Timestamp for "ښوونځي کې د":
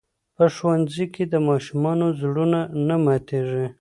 0.55-1.35